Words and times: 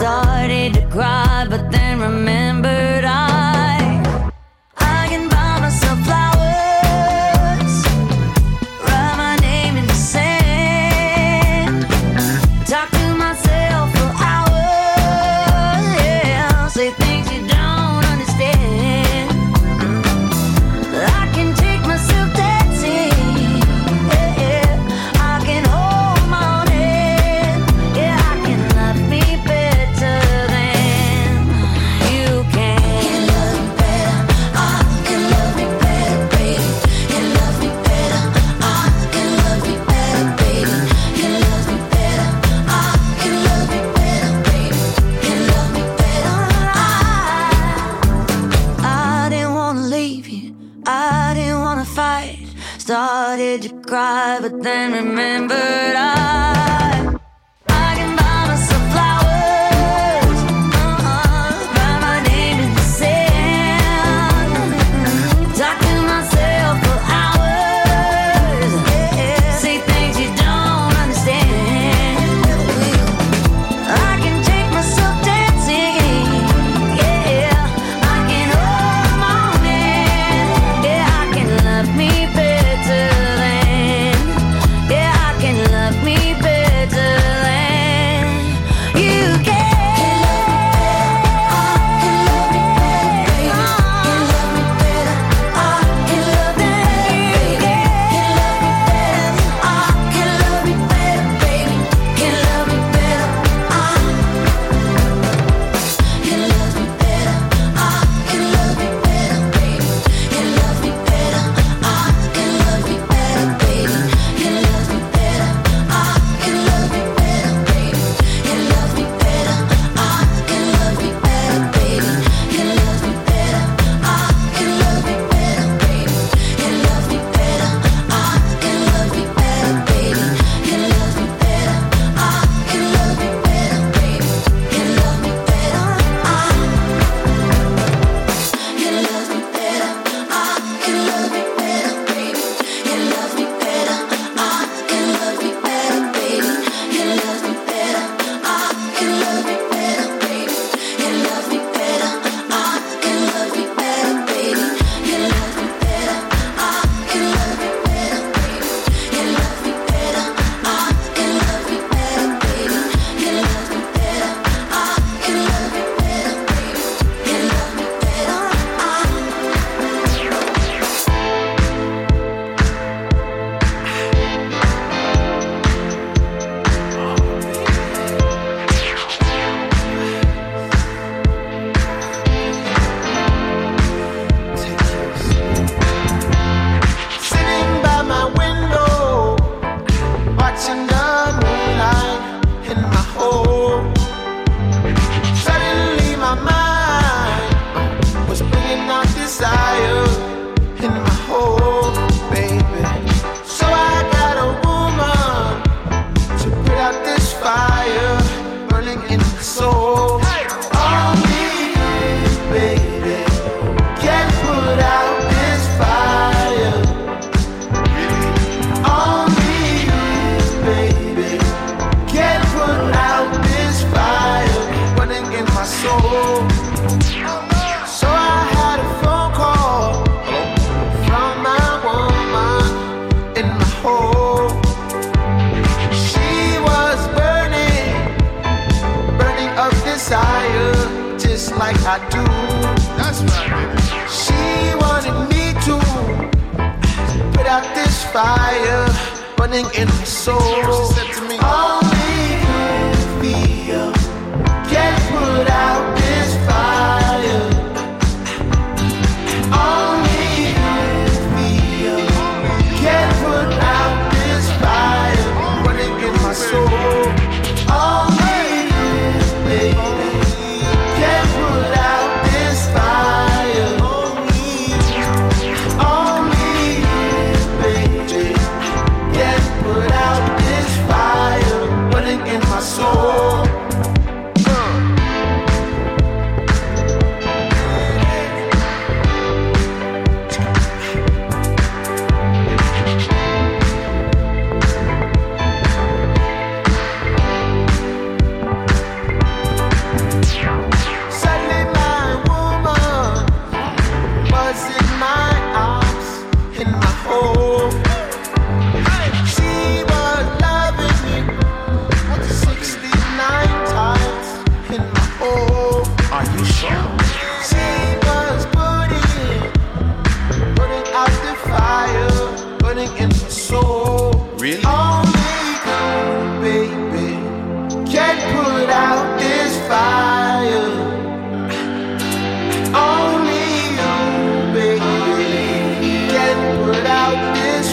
started 0.00 0.72
to 0.72 0.86
cry. 0.88 1.29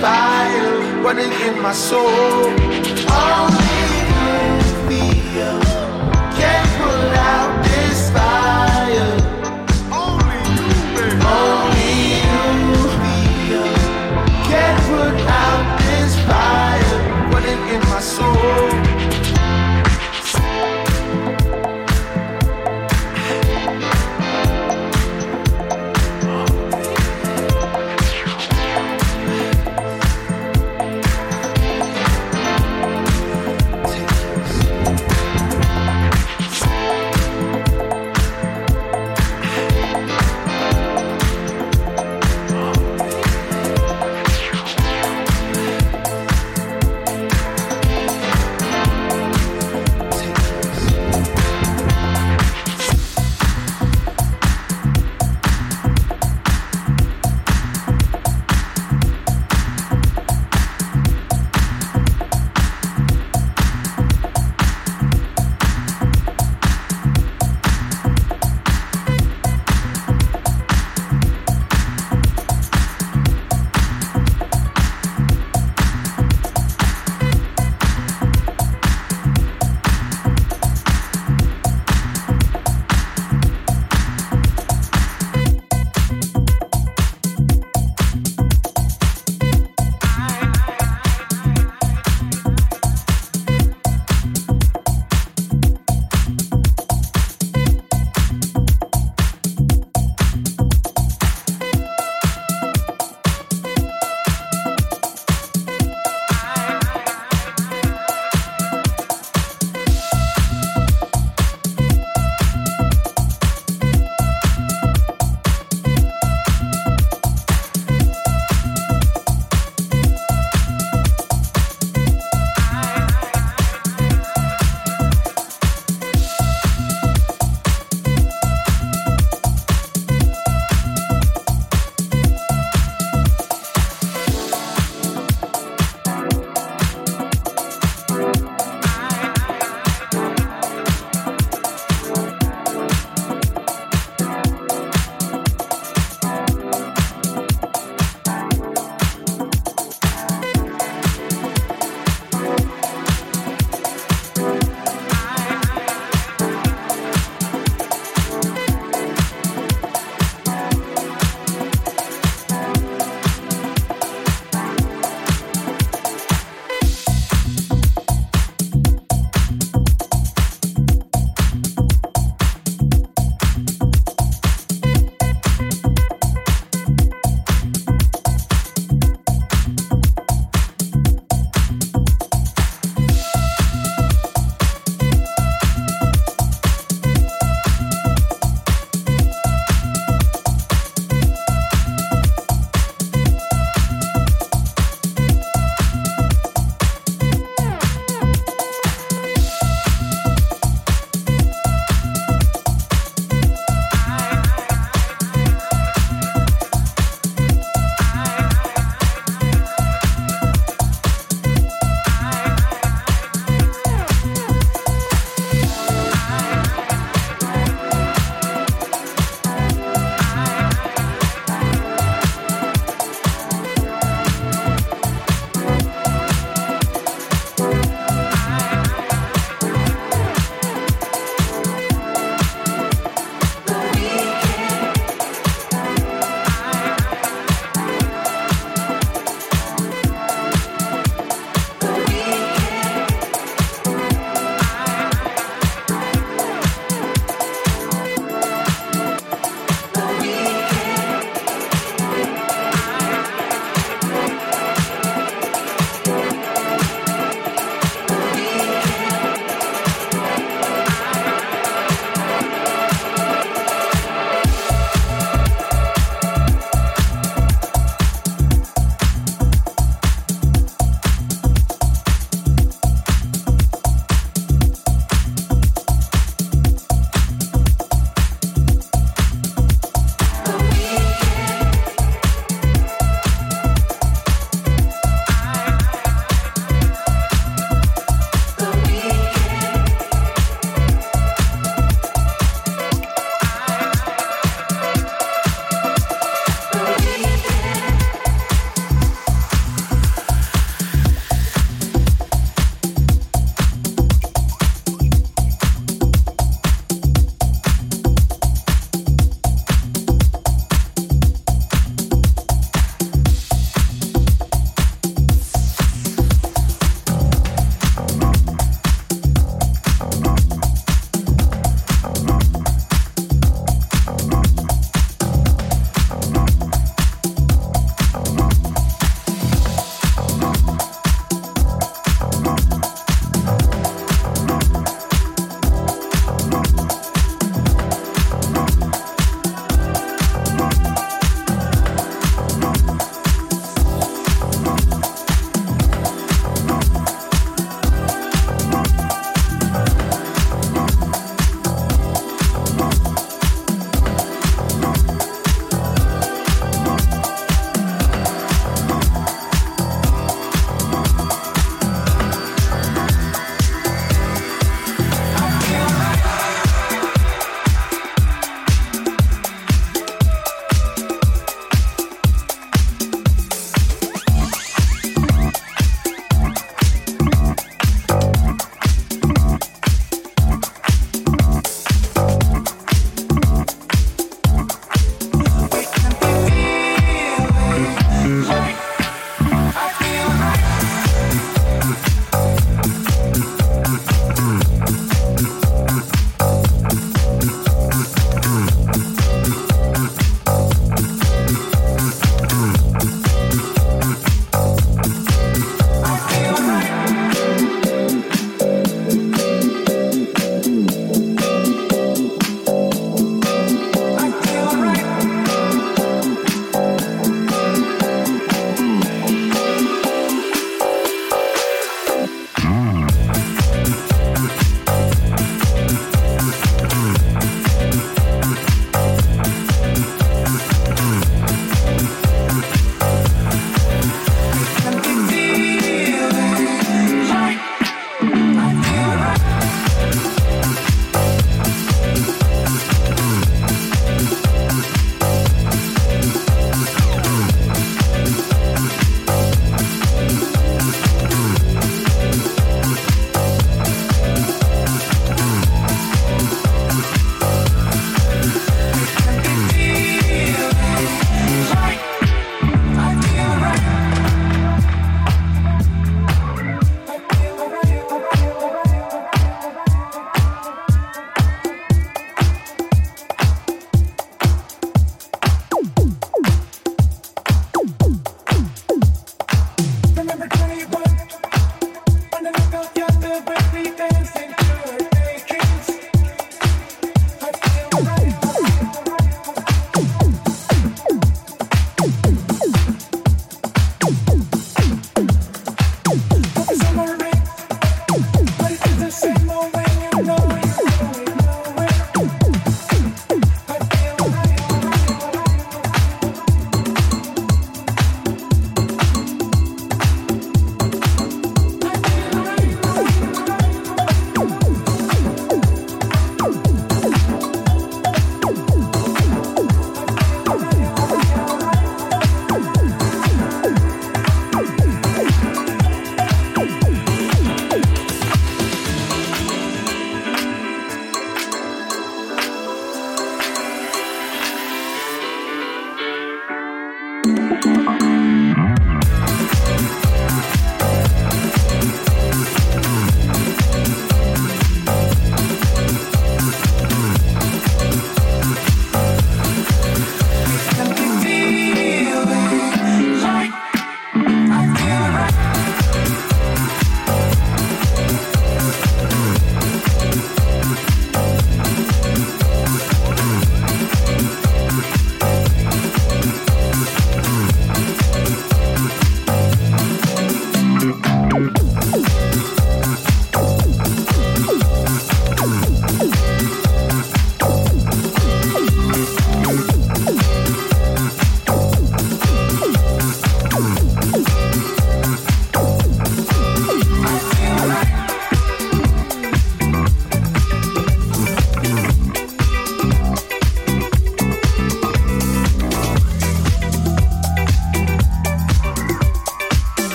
Fire 0.00 1.02
running 1.02 1.32
in 1.32 1.60
my 1.60 1.72
soul. 1.72 2.08
Only 3.10 3.87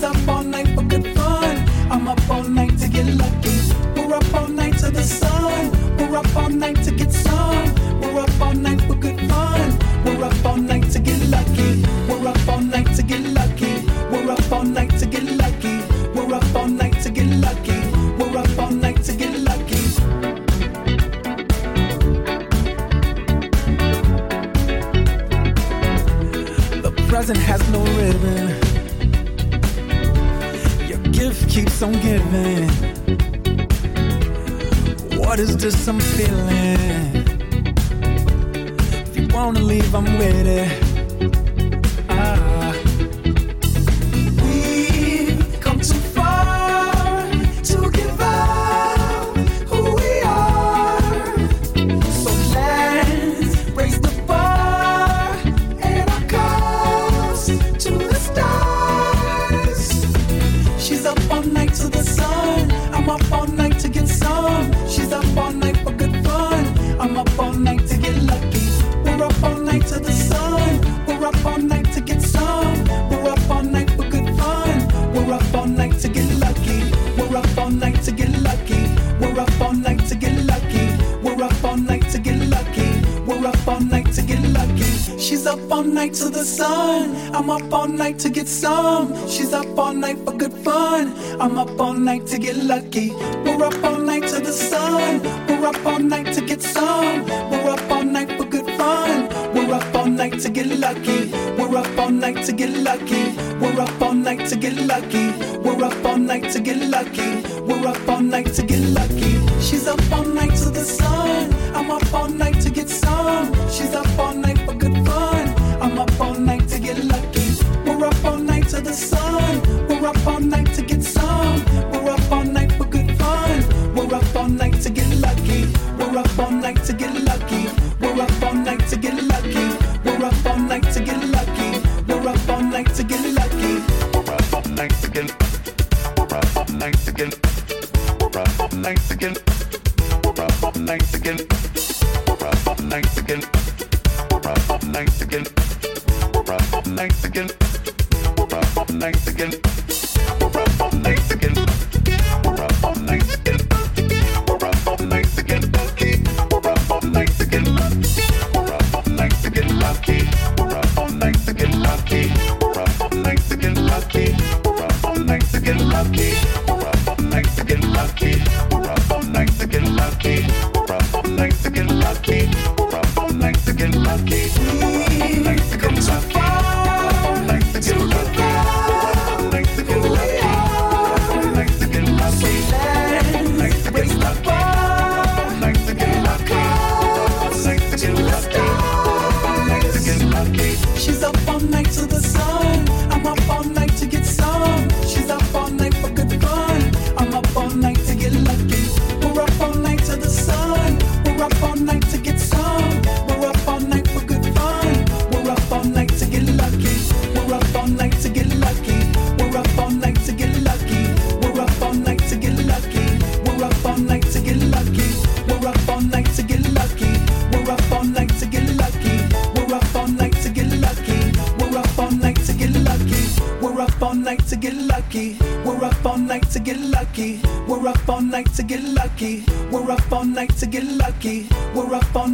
some 0.00 0.39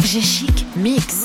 FG 0.00 0.22
Chic 0.22 0.64
Mix. 0.76 1.19